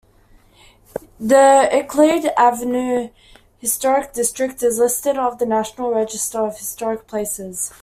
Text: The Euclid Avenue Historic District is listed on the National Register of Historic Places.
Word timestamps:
The 1.19 1.69
Euclid 1.71 2.31
Avenue 2.35 3.11
Historic 3.59 4.13
District 4.13 4.63
is 4.63 4.79
listed 4.79 5.15
on 5.15 5.37
the 5.37 5.45
National 5.45 5.93
Register 5.93 6.39
of 6.39 6.57
Historic 6.57 7.05
Places. 7.05 7.71